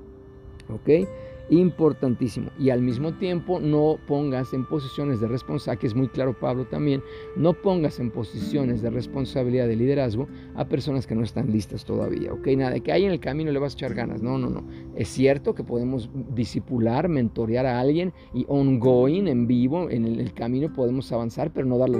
¿Ok? 0.68 1.08
Importantísimo. 1.50 2.50
Y 2.58 2.70
al 2.70 2.81
mismo 2.81 3.12
tiempo 3.14 3.61
no 3.61 3.99
pongas 4.06 4.52
en 4.55 4.64
posiciones 4.64 5.20
de 5.20 5.29
responsabilidad, 5.29 5.81
que 5.81 5.87
es 5.88 5.94
muy 5.94 6.08
claro 6.08 6.38
Pablo 6.38 6.67
también, 6.67 7.02
no 7.37 7.52
pongas 7.52 7.99
en 8.00 8.11
posiciones 8.11 8.82
de 8.82 8.91
responsabilidad 8.91 9.67
de 9.67 9.76
liderazgo 9.76 10.29
a 10.54 10.64
personas 10.64 11.07
que 11.07 11.14
no 11.14 11.25
están 11.25 11.50
listas 11.50 11.85
todavía, 11.85 12.33
¿ok? 12.33 12.47
Nada, 12.57 12.78
que 12.80 12.92
ahí 12.92 13.04
en 13.04 13.12
el 13.12 13.21
camino 13.21 13.50
le 13.50 13.59
vas 13.59 13.75
a 13.75 13.76
echar 13.76 13.95
ganas, 13.95 14.23
no, 14.23 14.38
no, 14.38 14.49
no. 14.49 14.64
Es 14.95 15.09
cierto 15.09 15.54
que 15.54 15.64
podemos 15.64 16.11
disipular, 16.35 17.09
mentorear 17.09 17.66
a 17.66 17.80
alguien 17.80 18.12
y 18.33 18.45
ongoing, 18.49 19.28
en 19.28 19.47
vivo, 19.47 19.90
en 19.90 20.04
el, 20.04 20.33
camino 20.33 20.73
podemos 20.73 21.11
avanzar, 21.12 21.52
pero 21.52 21.66
no 21.66 21.76
darle 21.76 21.99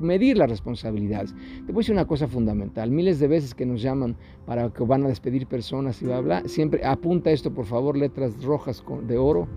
medir 0.00 0.38
las 0.38 0.50
responsabilidades. 0.50 1.34
Te 1.66 1.72
voy 1.72 1.76
a 1.76 1.82
decir 1.82 1.94
una 1.94 2.06
cosa 2.06 2.28
fundamental. 2.28 2.90
Miles 2.90 3.18
de 3.18 3.28
veces 3.28 3.54
que 3.54 3.66
nos 3.66 3.82
llaman 3.82 4.16
para 4.44 4.70
que 4.70 4.84
van 4.84 5.04
a 5.04 5.08
despedir 5.08 5.46
personas 5.46 6.00
y 6.02 6.06
bla, 6.06 6.20
bla, 6.20 6.42
siempre 6.46 6.84
apunta 6.84 7.30
esto, 7.30 7.52
por 7.52 7.64
favor, 7.64 7.96
letras 7.96 8.42
rojas 8.42 8.82
de 9.06 9.18
oro. 9.18 9.48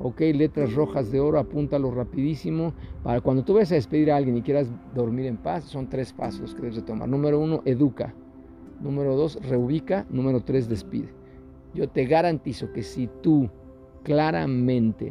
Ok, 0.00 0.20
letras 0.20 0.74
rojas 0.74 1.10
de 1.10 1.18
oro, 1.18 1.40
apúntalo 1.40 1.90
rapidísimo. 1.90 2.72
Para 3.02 3.20
cuando 3.20 3.44
tú 3.44 3.54
vayas 3.54 3.72
a 3.72 3.74
despedir 3.74 4.12
a 4.12 4.16
alguien 4.16 4.36
y 4.36 4.42
quieras 4.42 4.68
dormir 4.94 5.26
en 5.26 5.36
paz, 5.36 5.64
son 5.64 5.88
tres 5.88 6.12
pasos 6.12 6.54
que 6.54 6.62
debes 6.62 6.76
de 6.76 6.82
tomar. 6.82 7.08
Número 7.08 7.40
uno, 7.40 7.62
educa. 7.64 8.14
Número 8.80 9.16
dos, 9.16 9.40
reubica. 9.42 10.06
Número 10.08 10.40
tres, 10.40 10.68
despide. 10.68 11.08
Yo 11.74 11.88
te 11.88 12.04
garantizo 12.04 12.72
que 12.72 12.84
si 12.84 13.08
tú 13.22 13.50
claramente 14.04 15.10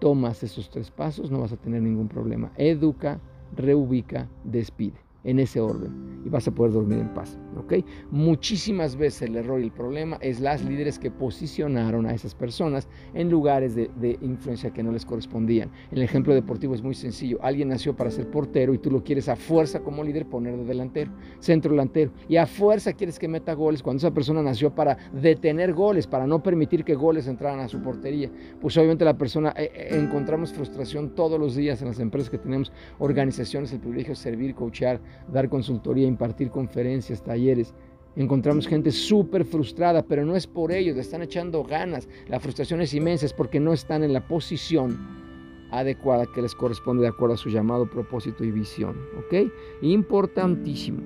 tomas 0.00 0.42
esos 0.42 0.70
tres 0.70 0.90
pasos, 0.90 1.30
no 1.30 1.40
vas 1.40 1.52
a 1.52 1.56
tener 1.56 1.82
ningún 1.82 2.08
problema. 2.08 2.52
Educa, 2.56 3.20
reubica, 3.54 4.28
despide 4.44 5.05
en 5.26 5.38
ese 5.40 5.60
orden 5.60 6.06
y 6.26 6.28
vas 6.28 6.48
a 6.48 6.50
poder 6.50 6.72
dormir 6.72 6.98
en 6.98 7.14
paz. 7.14 7.38
¿ok? 7.56 7.74
Muchísimas 8.10 8.96
veces 8.96 9.22
el 9.22 9.36
error 9.36 9.60
y 9.60 9.64
el 9.64 9.70
problema 9.70 10.18
es 10.20 10.40
las 10.40 10.64
líderes 10.64 10.98
que 10.98 11.08
posicionaron 11.08 12.04
a 12.04 12.12
esas 12.12 12.34
personas 12.34 12.88
en 13.14 13.30
lugares 13.30 13.76
de, 13.76 14.18
influencia 14.20 14.70
que 14.70 14.82
no 14.82 14.90
les 14.90 15.04
correspondían. 15.04 15.70
El 15.92 16.02
ejemplo 16.02 16.34
deportivo 16.34 16.74
es 16.74 16.82
muy 16.82 16.94
sencillo. 16.94 17.38
Alguien 17.42 17.68
nació 17.68 17.94
para 17.94 18.10
ser 18.10 18.28
portero 18.28 18.74
y 18.74 18.78
tú 18.78 18.90
lo 18.90 19.04
quieres 19.04 19.28
a 19.28 19.36
fuerza 19.36 19.80
como 19.80 20.02
líder 20.02 20.26
poner 20.26 20.56
de 20.56 20.64
delantero, 20.64 21.12
centro 21.38 21.70
delantero. 21.70 22.10
Y 22.28 22.36
a 22.36 22.46
fuerza 22.46 22.92
quieres 22.92 23.20
que 23.20 23.28
meta 23.28 23.52
goles 23.52 23.82
cuando 23.82 23.98
esa 23.98 24.12
persona 24.12 24.42
nació 24.42 24.74
para 24.74 24.96
detener 25.12 25.74
goles, 25.74 26.08
para 26.08 26.26
no 26.26 26.42
permitir 26.42 26.82
que 26.82 26.96
goles 26.96 27.28
entraran 27.28 27.60
a 27.60 27.68
su 27.68 27.80
portería. 27.80 28.30
Pues 28.60 28.76
obviamente 28.76 29.04
la 29.04 29.16
persona, 29.16 29.54
eh, 29.56 29.70
eh, 29.72 29.88
encontramos 29.92 30.52
frustración 30.52 31.14
todos 31.14 31.38
los 31.38 31.54
días 31.54 31.80
en 31.82 31.88
las 31.88 32.00
empresas 32.00 32.30
que 32.30 32.38
tenemos 32.38 32.72
organizaciones, 32.98 33.72
el 33.72 33.78
privilegio 33.78 34.14
de 34.14 34.16
servir, 34.16 34.54
coachar, 34.56 35.00
dar 35.32 35.48
consultoría, 35.48 36.06
impartir 36.06 36.50
conferencias, 36.50 37.22
talleres. 37.22 37.74
Encontramos 38.16 38.66
gente 38.66 38.90
súper 38.92 39.44
frustrada, 39.44 40.02
pero 40.02 40.24
no 40.24 40.36
es 40.36 40.46
por 40.46 40.72
ellos, 40.72 40.96
le 40.96 41.02
están 41.02 41.22
echando 41.22 41.62
ganas. 41.64 42.08
La 42.28 42.40
frustración 42.40 42.80
es 42.80 42.94
inmensa, 42.94 43.26
es 43.26 43.32
porque 43.32 43.60
no 43.60 43.72
están 43.72 44.02
en 44.02 44.12
la 44.12 44.26
posición 44.26 44.96
adecuada 45.70 46.26
que 46.34 46.42
les 46.42 46.54
corresponde 46.54 47.02
de 47.02 47.08
acuerdo 47.08 47.34
a 47.34 47.38
su 47.38 47.50
llamado, 47.50 47.90
propósito 47.90 48.44
y 48.44 48.50
visión. 48.50 48.96
¿Ok? 49.18 49.50
Importantísimo. 49.82 51.02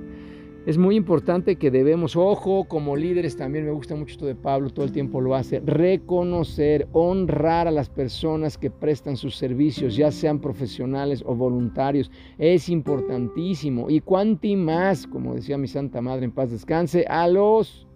Es 0.67 0.77
muy 0.77 0.95
importante 0.95 1.57
que 1.57 1.71
debemos, 1.71 2.17
ojo, 2.17 2.65
como 2.65 2.95
líderes 2.95 3.35
también 3.35 3.65
me 3.65 3.71
gusta 3.71 3.97
mucho 3.97 4.13
esto 4.13 4.27
de 4.27 4.35
Pablo, 4.35 4.69
todo 4.69 4.85
el 4.85 4.93
tiempo 4.93 5.23
lo 5.23 5.35
hace, 5.35 5.61
reconocer, 5.61 6.87
honrar 6.93 7.67
a 7.67 7.71
las 7.71 7.89
personas 7.89 8.59
que 8.59 8.71
prestan 8.71 9.17
sus 9.17 9.37
servicios, 9.37 9.97
ya 9.97 10.13
sean 10.13 10.39
profesionales 10.39 11.25
o 11.27 11.35
voluntarios. 11.35 12.11
Es 12.37 12.69
importantísimo. 12.69 13.89
Y 13.89 14.01
cuanti 14.01 14.55
más, 14.55 15.07
como 15.07 15.35
decía 15.35 15.57
mi 15.57 15.67
Santa 15.67 16.03
Madre 16.03 16.27
en 16.27 16.33
paz 16.33 16.51
descanse, 16.51 17.07
a 17.09 17.27
los, 17.27 17.89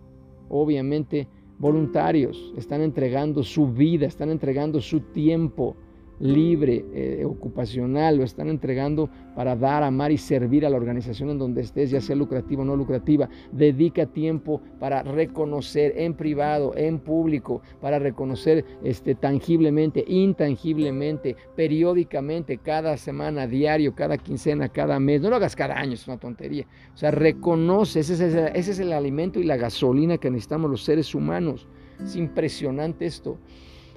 obviamente, 0.48 1.28
voluntarios. 1.58 2.54
Están 2.56 2.80
entregando 2.80 3.42
su 3.42 3.68
vida, 3.68 4.06
están 4.06 4.30
entregando 4.30 4.80
su 4.80 5.00
tiempo 5.00 5.76
libre, 6.20 6.84
eh, 6.92 7.24
ocupacional, 7.24 8.16
lo 8.16 8.24
están 8.24 8.48
entregando 8.48 9.10
para 9.34 9.56
dar, 9.56 9.82
amar 9.82 10.12
y 10.12 10.18
servir 10.18 10.64
a 10.64 10.70
la 10.70 10.76
organización 10.76 11.30
en 11.30 11.38
donde 11.38 11.62
estés, 11.62 11.90
ya 11.90 12.00
sea 12.00 12.16
lucrativa 12.16 12.62
o 12.62 12.64
no 12.64 12.76
lucrativa. 12.76 13.28
Dedica 13.52 14.06
tiempo 14.06 14.60
para 14.78 15.02
reconocer 15.02 15.94
en 15.96 16.14
privado, 16.14 16.72
en 16.76 16.98
público, 16.98 17.62
para 17.80 17.98
reconocer 17.98 18.64
este, 18.82 19.14
tangiblemente, 19.14 20.04
intangiblemente, 20.06 21.36
periódicamente, 21.56 22.58
cada 22.58 22.96
semana, 22.96 23.46
diario, 23.46 23.94
cada 23.94 24.16
quincena, 24.18 24.68
cada 24.68 25.00
mes. 25.00 25.20
No 25.20 25.30
lo 25.30 25.36
hagas 25.36 25.56
cada 25.56 25.78
año, 25.78 25.94
es 25.94 26.06
una 26.06 26.18
tontería. 26.18 26.66
O 26.94 26.96
sea, 26.96 27.10
reconoce, 27.10 28.00
ese 28.00 28.14
es, 28.14 28.20
ese 28.20 28.70
es 28.70 28.78
el 28.78 28.92
alimento 28.92 29.40
y 29.40 29.44
la 29.44 29.56
gasolina 29.56 30.18
que 30.18 30.30
necesitamos 30.30 30.70
los 30.70 30.84
seres 30.84 31.14
humanos. 31.14 31.66
Es 32.02 32.16
impresionante 32.16 33.06
esto. 33.06 33.38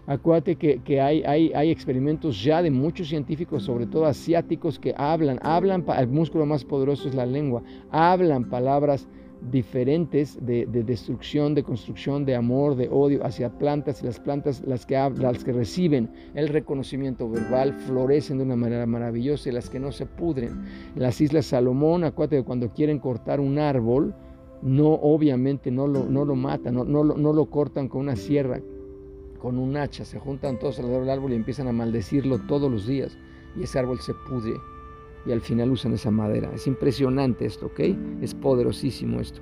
Acuérdate 0.07 0.55
que, 0.55 1.01
hay, 1.01 1.69
experimentos 1.69 2.41
ya 2.41 2.61
de 2.61 2.71
muchos 2.71 3.09
científicos, 3.09 3.63
sobre 3.63 3.85
todo 3.85 4.05
asiáticos, 4.05 4.79
que 4.79 4.95
hablan, 4.97 5.37
hablan, 5.41 5.83
el 5.97 6.07
músculo 6.07 6.45
más 6.45 6.63
poderoso 6.63 7.09
es 7.09 7.13
la 7.13 7.25
lengua, 7.25 7.61
hablan 7.91 8.49
palabras 8.49 9.05
diferentes 9.51 10.39
de, 10.45 10.65
destrucción, 10.65 11.53
de 11.55 11.63
construcción, 11.63 12.23
de 12.23 12.35
amor, 12.35 12.77
de 12.77 12.87
odio 12.89 13.25
hacia 13.25 13.49
plantas 13.49 14.01
y 14.01 14.05
las 14.05 14.17
plantas 14.17 14.63
las 14.65 14.85
que, 14.85 14.95
las 14.95 15.43
que 15.43 15.51
reciben 15.51 16.09
el 16.35 16.47
reconocimiento 16.47 17.29
verbal 17.29 17.73
florecen 17.73 18.37
de 18.37 18.45
una 18.45 18.55
manera 18.55 18.85
maravillosa 18.85 19.49
y 19.49 19.51
las 19.51 19.69
que 19.69 19.79
no 19.79 19.91
se 19.91 20.05
pudren. 20.05 20.63
las 20.95 21.19
Islas 21.19 21.47
Salomón, 21.47 22.05
acuérdate 22.05 22.37
que 22.37 22.45
cuando 22.45 22.71
quieren 22.71 22.99
cortar 22.99 23.41
un 23.41 23.59
árbol, 23.59 24.15
no 24.61 24.93
obviamente 24.93 25.69
no 25.69 25.85
lo, 25.85 26.05
no 26.05 26.23
lo 26.23 26.35
matan, 26.35 26.75
no, 26.75 26.85
no, 26.85 27.03
no 27.03 27.33
lo 27.33 27.45
cortan 27.47 27.89
con 27.89 28.01
una 28.01 28.15
sierra, 28.15 28.61
con 29.39 29.57
un 29.57 29.77
hacha, 29.77 30.05
se 30.05 30.19
juntan 30.19 30.59
todos 30.59 30.79
alrededor 30.79 31.01
del 31.01 31.11
árbol 31.11 31.33
y 31.33 31.35
empiezan 31.35 31.67
a 31.67 31.71
maldecirlo 31.71 32.39
todos 32.39 32.71
los 32.71 32.87
días 32.87 33.17
y 33.55 33.63
ese 33.63 33.79
árbol 33.79 33.99
se 33.99 34.13
pudre 34.13 34.53
y 35.25 35.31
al 35.31 35.41
final 35.41 35.71
usan 35.71 35.93
esa 35.93 36.11
madera. 36.11 36.51
Es 36.53 36.67
impresionante 36.67 37.45
esto, 37.45 37.67
¿ok? 37.67 37.79
Es 38.21 38.33
poderosísimo 38.33 39.19
esto. 39.19 39.41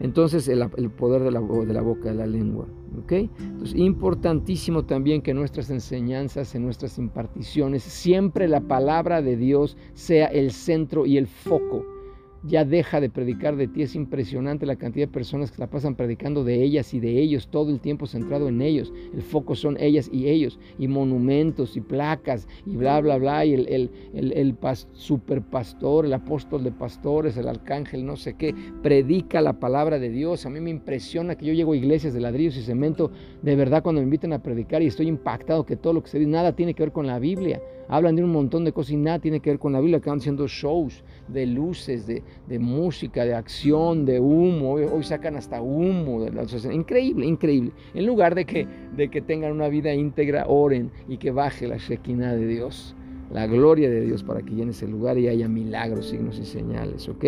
Entonces 0.00 0.46
el, 0.48 0.90
poder 0.90 1.22
de 1.22 1.30
la, 1.30 1.40
de 1.40 1.72
la, 1.72 1.80
boca, 1.80 2.10
de 2.10 2.14
la 2.14 2.26
lengua, 2.26 2.66
¿ok? 3.02 3.12
Entonces 3.12 3.76
importantísimo 3.76 4.84
también 4.84 5.22
que 5.22 5.32
nuestras 5.32 5.70
enseñanzas, 5.70 6.54
en 6.54 6.64
nuestras 6.64 6.98
imparticiones, 6.98 7.82
siempre 7.82 8.46
la 8.46 8.60
palabra 8.60 9.22
de 9.22 9.36
Dios 9.36 9.76
sea 9.94 10.26
el 10.26 10.52
centro 10.52 11.06
y 11.06 11.16
el 11.16 11.26
foco 11.26 11.95
ya 12.42 12.64
deja 12.64 13.00
de 13.00 13.10
predicar 13.10 13.56
de 13.56 13.68
ti. 13.68 13.82
Es 13.82 13.94
impresionante 13.94 14.66
la 14.66 14.76
cantidad 14.76 15.06
de 15.06 15.12
personas 15.12 15.50
que 15.50 15.60
la 15.60 15.68
pasan 15.68 15.94
predicando 15.94 16.44
de 16.44 16.62
ellas 16.62 16.94
y 16.94 17.00
de 17.00 17.18
ellos, 17.20 17.48
todo 17.48 17.70
el 17.70 17.80
tiempo 17.80 18.06
centrado 18.06 18.48
en 18.48 18.62
ellos. 18.62 18.92
El 19.14 19.22
foco 19.22 19.54
son 19.54 19.76
ellas 19.80 20.08
y 20.12 20.28
ellos, 20.28 20.58
y 20.78 20.88
monumentos 20.88 21.76
y 21.76 21.80
placas 21.80 22.48
y 22.64 22.76
bla, 22.76 23.00
bla, 23.00 23.18
bla. 23.18 23.44
Y 23.44 23.54
el, 23.54 23.68
el, 23.68 24.32
el, 24.32 24.56
super 24.92 25.42
pastor, 25.42 26.06
el 26.06 26.12
apóstol 26.12 26.64
de 26.64 26.72
pastores, 26.72 27.36
el 27.36 27.48
arcángel, 27.48 28.04
no 28.04 28.16
sé 28.16 28.34
qué, 28.34 28.54
predica 28.82 29.40
la 29.40 29.58
palabra 29.58 29.98
de 29.98 30.10
Dios. 30.10 30.46
A 30.46 30.50
mí 30.50 30.60
me 30.60 30.70
impresiona 30.70 31.36
que 31.36 31.46
yo 31.46 31.52
llego 31.52 31.72
a 31.72 31.76
iglesias 31.76 32.14
de 32.14 32.20
ladrillos 32.20 32.56
y 32.56 32.62
cemento, 32.62 33.10
de 33.42 33.56
verdad, 33.56 33.82
cuando 33.82 34.00
me 34.00 34.04
invitan 34.04 34.32
a 34.32 34.42
predicar 34.42 34.82
y 34.82 34.86
estoy 34.86 35.08
impactado 35.08 35.66
que 35.66 35.76
todo 35.76 35.92
lo 35.92 36.02
que 36.02 36.10
se 36.10 36.18
dice, 36.18 36.30
nada 36.30 36.54
tiene 36.54 36.74
que 36.74 36.82
ver 36.82 36.92
con 36.92 37.06
la 37.06 37.18
Biblia 37.18 37.60
hablan 37.88 38.16
de 38.16 38.24
un 38.24 38.32
montón 38.32 38.64
de 38.64 38.72
cosas 38.72 38.92
y 38.92 38.96
nada 38.96 39.18
tiene 39.18 39.40
que 39.40 39.50
ver 39.50 39.58
con 39.58 39.72
la 39.72 39.80
Biblia, 39.80 39.98
acaban 39.98 40.20
siendo 40.20 40.46
shows 40.46 41.04
de 41.28 41.46
luces, 41.46 42.06
de, 42.06 42.22
música, 42.58 43.24
de 43.24 43.34
acción, 43.34 44.04
de 44.04 44.20
humo, 44.20 44.72
hoy, 44.72 45.04
sacan 45.04 45.36
hasta 45.36 45.60
humo, 45.60 46.22
de 46.22 46.32
la, 46.32 46.44
increíble, 46.72 47.26
increíble. 47.26 47.72
En 47.94 48.06
lugar 48.06 48.34
de 48.34 48.44
que, 48.44 48.66
de 48.96 49.08
que 49.08 49.20
tengan 49.20 49.52
una 49.52 49.68
vida 49.68 49.92
íntegra, 49.94 50.46
oren 50.46 50.90
y 51.08 51.18
que 51.18 51.30
baje 51.30 51.66
la 51.66 51.76
Shekinah 51.76 52.34
de 52.34 52.46
Dios, 52.46 52.94
la 53.32 53.46
gloria 53.46 53.90
de 53.90 54.02
Dios 54.02 54.22
para 54.22 54.42
que 54.42 54.54
llene 54.54 54.70
ese 54.70 54.86
lugar 54.86 55.18
y 55.18 55.28
haya 55.28 55.48
milagros, 55.48 56.08
signos 56.08 56.38
y 56.38 56.44
señales, 56.44 57.08
¿ok? 57.08 57.24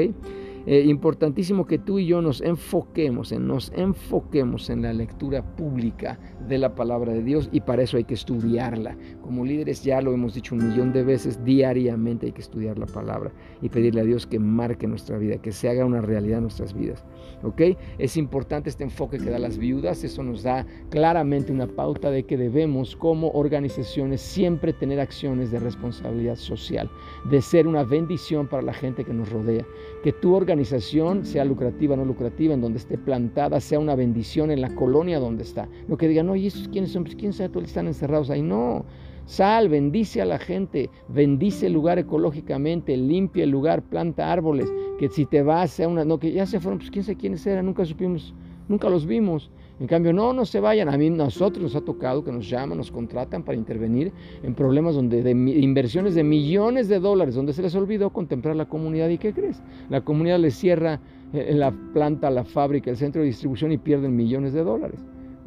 Eh, 0.71 0.85
importantísimo 0.85 1.67
que 1.67 1.79
tú 1.79 1.99
y 1.99 2.05
yo 2.05 2.21
nos 2.21 2.43
enfoquemos, 2.43 3.33
en, 3.33 3.47
nos 3.47 3.73
enfoquemos 3.75 4.69
en 4.69 4.83
la 4.83 4.93
lectura 4.93 5.43
pública 5.57 6.19
de 6.47 6.59
la 6.59 6.75
palabra 6.75 7.15
de 7.15 7.23
Dios 7.23 7.49
y 7.53 7.63
para 7.63 7.85
eso 7.85 7.97
hay 7.97 8.05
que 8.05 8.13
estudiarla. 8.13 8.95
Como 9.23 9.47
líderes 9.47 9.83
ya 9.83 10.03
lo 10.03 10.13
hemos 10.13 10.35
dicho 10.35 10.55
un 10.55 10.69
millón 10.69 10.93
de 10.93 11.05
veces, 11.05 11.43
diariamente 11.43 12.27
hay 12.27 12.33
que 12.33 12.43
estudiar 12.43 12.79
la 12.79 12.85
palabra 12.85 13.33
y 13.63 13.71
pedirle 13.71 14.03
a 14.03 14.05
Dios 14.05 14.27
que 14.27 14.39
marque 14.39 14.87
nuestra 14.87 15.17
vida, 15.17 15.41
que 15.41 15.53
se 15.53 15.71
haga 15.71 15.87
una 15.87 16.03
realidad 16.03 16.37
en 16.37 16.45
nuestras 16.45 16.75
vidas. 16.75 17.03
¿Ok? 17.43 17.63
Es 17.97 18.19
importante 18.19 18.69
este 18.69 18.85
enfoque 18.85 19.17
que 19.17 19.31
da 19.31 19.39
las 19.39 19.57
viudas, 19.57 20.05
eso 20.05 20.23
nos 20.23 20.43
da 20.43 20.67
claramente 20.91 21.51
una 21.51 21.67
pauta 21.67 22.11
de 22.11 22.25
que 22.25 22.37
debemos 22.37 22.95
como 22.95 23.31
organizaciones 23.31 24.21
siempre 24.21 24.75
tener 24.75 25.01
acciones 25.01 25.51
de 25.51 25.61
responsabilidad 25.61 26.37
social, 26.37 26.91
de 27.31 27.41
ser 27.41 27.67
una 27.67 27.85
bendición 27.85 28.47
para 28.49 28.63
la 28.63 28.75
gente 28.75 29.03
que 29.03 29.15
nos 29.15 29.31
rodea, 29.31 29.65
que 30.03 30.13
organización, 30.27 30.58
sea 30.65 31.45
lucrativa 31.45 31.95
o 31.95 31.97
no 31.97 32.05
lucrativa, 32.05 32.55
en 32.55 32.61
donde 32.61 32.79
esté 32.79 32.99
plantada, 32.99 33.61
sea 33.61 33.79
una 33.79 33.95
bendición 33.95 34.51
en 34.51 34.61
la 34.61 34.75
colonia 34.75 35.19
donde 35.19 35.43
está. 35.43 35.69
No 35.89 35.97
que 35.97 36.09
digan, 36.09 36.27
no, 36.27 36.37
¿y 36.37 36.47
esos 36.47 36.69
quiénes 36.69 36.93
son? 36.93 37.05
Pues 37.05 37.17
quién 37.17 37.33
sabe, 37.33 37.49
todos 37.51 37.67
están 37.67 37.87
encerrados 37.87 38.31
ahí. 38.31 38.43
No, 38.43 38.85
sal, 39.27 39.69
bendice 39.69 40.23
a 40.23 40.25
la 40.25 40.39
gente, 40.39 40.91
bendice 41.09 41.67
el 41.67 41.75
lugar 41.75 41.99
ecológicamente, 41.99 42.97
limpia 42.97 43.45
el 43.45 43.51
lugar, 43.51 43.83
planta 43.83 44.33
árboles, 44.33 44.73
que 44.99 45.09
si 45.09 45.27
te 45.27 45.43
vas, 45.43 45.71
sea 45.71 45.89
una, 45.89 46.05
no, 46.05 46.19
que 46.19 46.33
ya 46.33 46.47
se 46.47 46.61
fueron, 46.61 46.79
pues 46.79 46.91
quién 46.91 47.05
sabe 47.05 47.19
quiénes 47.19 47.47
eran, 47.47 47.67
nunca 47.67 47.85
supimos, 47.85 48.35
nunca 48.69 48.89
los 48.89 49.07
vimos. 49.07 49.51
En 49.81 49.87
cambio, 49.87 50.13
no, 50.13 50.33
no 50.33 50.45
se 50.45 50.59
vayan. 50.61 50.89
A 50.89 50.97
mí, 50.97 51.09
nosotros 51.09 51.63
nos 51.63 51.77
ha 51.77 51.81
tocado 51.81 52.25
que 52.25 52.33
nos 52.33 52.49
llaman, 52.49 52.79
nos 52.79 52.91
contratan 52.91 53.45
para 53.45 53.57
intervenir 53.57 54.13
en 54.43 54.55
problemas 54.55 54.95
donde 54.95 55.23
de 55.23 55.31
inversiones 55.31 56.15
de 56.15 56.25
millones 56.25 56.89
de 56.89 56.99
dólares, 56.99 57.35
donde 57.35 57.53
se 57.53 57.63
les 57.63 57.75
olvidó 57.75 58.11
contemplar 58.11 58.57
la 58.57 58.69
comunidad. 58.69 59.09
¿Y 59.09 59.19
qué 59.19 59.33
crees? 59.33 59.63
La 59.89 60.01
comunidad 60.01 60.41
les 60.41 60.55
cierra 60.55 61.01
eh, 61.33 61.53
la 61.55 61.71
planta, 61.93 62.31
la 62.31 62.45
fábrica, 62.45 62.91
el 62.91 62.97
centro 62.97 63.21
de 63.21 63.29
distribución 63.29 63.71
y 63.71 63.79
pierden 63.79 64.17
millones 64.17 64.53
de 64.53 64.65
dólares. 64.65 64.99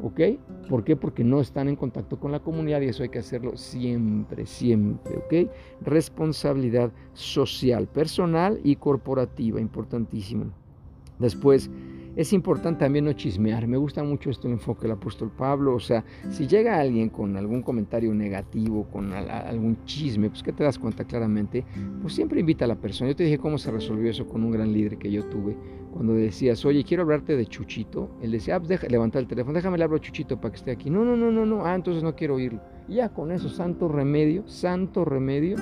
¿Ok? 0.02 0.20
¿Por 0.68 0.82
qué? 0.82 0.96
Porque 0.96 1.22
no 1.22 1.40
están 1.40 1.68
en 1.68 1.76
contacto 1.76 2.18
con 2.18 2.32
la 2.32 2.40
comunidad 2.40 2.80
y 2.80 2.86
eso 2.86 3.02
hay 3.02 3.10
que 3.10 3.20
hacerlo 3.20 3.56
siempre, 3.56 4.46
siempre. 4.46 5.16
¿Ok? 5.16 5.50
Responsabilidad 5.82 6.90
social, 7.12 7.86
personal 7.86 8.58
y 8.64 8.76
corporativa, 8.76 9.60
importantísimo. 9.60 10.46
Después, 11.18 11.70
es 12.14 12.32
importante 12.32 12.80
también 12.80 13.06
no 13.06 13.12
chismear. 13.12 13.66
Me 13.66 13.76
gusta 13.76 14.02
mucho 14.02 14.30
esto 14.30 14.46
el 14.46 14.54
enfoque 14.54 14.82
del 14.82 14.92
apóstol 14.92 15.30
Pablo. 15.30 15.74
O 15.74 15.80
sea, 15.80 16.04
si 16.30 16.46
llega 16.46 16.78
alguien 16.78 17.08
con 17.08 17.36
algún 17.36 17.62
comentario 17.62 18.12
negativo, 18.14 18.84
con 18.90 19.12
algún 19.12 19.84
chisme, 19.84 20.28
pues 20.28 20.42
que 20.42 20.52
te 20.52 20.64
das 20.64 20.78
cuenta 20.78 21.04
claramente, 21.04 21.64
pues 22.02 22.14
siempre 22.14 22.40
invita 22.40 22.66
a 22.66 22.68
la 22.68 22.76
persona. 22.76 23.10
Yo 23.10 23.16
te 23.16 23.24
dije 23.24 23.38
cómo 23.38 23.56
se 23.56 23.70
resolvió 23.70 24.10
eso 24.10 24.26
con 24.26 24.44
un 24.44 24.50
gran 24.50 24.72
líder 24.72 24.98
que 24.98 25.10
yo 25.10 25.24
tuve. 25.24 25.56
Cuando 25.92 26.14
decías, 26.14 26.64
oye, 26.64 26.84
quiero 26.84 27.02
hablarte 27.02 27.36
de 27.36 27.46
Chuchito, 27.46 28.16
él 28.22 28.32
decía, 28.32 28.56
ah, 28.56 28.58
pues 28.58 28.70
deja, 28.70 28.88
levanta 28.88 29.18
el 29.18 29.26
teléfono, 29.26 29.54
déjame 29.54 29.76
le 29.76 29.84
hablo 29.84 29.96
a 29.96 30.00
Chuchito 30.00 30.40
para 30.40 30.52
que 30.52 30.56
esté 30.56 30.70
aquí. 30.70 30.88
No, 30.88 31.04
no, 31.04 31.16
no, 31.16 31.30
no, 31.30 31.44
no, 31.44 31.66
ah, 31.66 31.74
entonces 31.74 32.02
no 32.02 32.14
quiero 32.14 32.36
oírlo. 32.36 32.60
Y 32.88 32.94
ya 32.96 33.10
con 33.10 33.30
eso, 33.30 33.50
santo 33.50 33.88
remedio, 33.88 34.48
santo 34.48 35.04
remedio, 35.04 35.56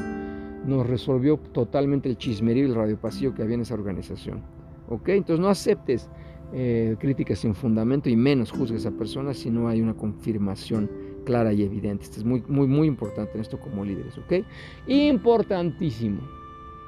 nos 0.66 0.86
resolvió 0.86 1.36
totalmente 1.36 2.08
el 2.08 2.16
chismerío 2.16 2.64
y 2.64 2.68
el 2.68 2.74
radiopasillo 2.74 3.34
que 3.34 3.42
había 3.42 3.56
en 3.56 3.62
esa 3.62 3.74
organización. 3.74 4.42
¿Ok? 4.88 5.08
Entonces 5.10 5.40
no 5.40 5.48
aceptes 5.48 6.10
eh, 6.52 6.96
críticas 6.98 7.38
sin 7.38 7.54
fundamento 7.54 8.08
y 8.08 8.16
menos 8.16 8.50
juzgues 8.50 8.86
a 8.86 8.90
personas 8.90 9.38
si 9.38 9.50
no 9.50 9.68
hay 9.68 9.80
una 9.80 9.94
confirmación 9.94 10.90
clara 11.24 11.52
y 11.52 11.62
evidente. 11.62 12.04
Esto 12.04 12.18
es 12.18 12.24
muy, 12.24 12.42
muy, 12.48 12.66
muy 12.66 12.88
importante 12.88 13.34
en 13.34 13.40
esto 13.40 13.58
como 13.58 13.84
líderes, 13.84 14.18
¿ok? 14.18 14.44
Importantísimo, 14.88 16.20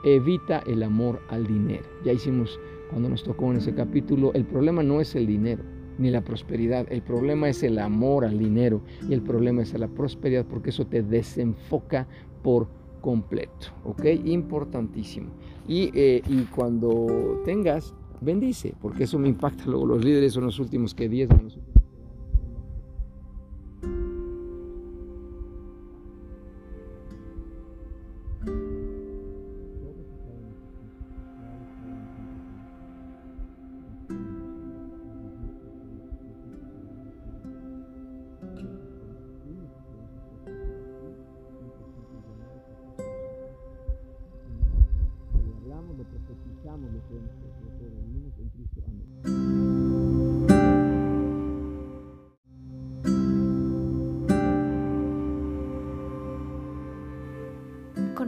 evita 0.05 0.63
el 0.67 0.83
amor 0.83 1.21
al 1.29 1.47
dinero. 1.47 1.85
Ya 2.05 2.13
hicimos 2.13 2.59
cuando 2.91 3.09
nos 3.09 3.23
tocó 3.23 3.51
en 3.51 3.59
ese 3.59 3.75
capítulo, 3.75 4.33
el 4.35 4.45
problema 4.45 4.83
no 4.83 5.01
es 5.01 5.15
el 5.15 5.27
dinero 5.27 5.63
ni 5.99 6.11
la 6.11 6.23
prosperidad, 6.23 6.87
el 6.91 7.03
problema 7.03 7.49
es 7.49 7.63
el 7.63 7.79
amor 7.79 8.25
al 8.25 8.39
dinero 8.39 8.81
y 9.09 9.13
el 9.13 9.23
problema 9.23 9.63
es 9.63 9.79
la 9.79 9.89
prosperidad 9.89 10.47
porque 10.47 10.71
eso 10.71 10.87
te 10.87 11.03
desenfoca 11.03 12.07
por 12.43 12.69
completo, 13.01 13.69
¿ok? 13.85 14.05
Importantísimo. 14.25 15.31
Y, 15.69 15.91
eh, 15.95 16.23
y 16.29 16.45
cuando 16.45 17.43
tengas 17.45 17.95
bendice, 18.23 18.75
porque 18.81 19.05
eso 19.05 19.19
me 19.19 19.29
impacta 19.29 19.65
luego. 19.67 19.87
Los 19.87 20.05
líderes 20.05 20.33
son 20.33 20.45
los 20.45 20.59
últimos 20.59 20.95
que 20.95 21.09
10 21.09 21.29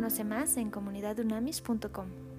Conoce 0.04 0.23
más 0.23 0.58
en 0.58 0.70
comunidadunamis.com. 0.70 2.33